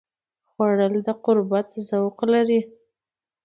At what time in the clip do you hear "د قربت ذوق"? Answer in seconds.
1.05-2.17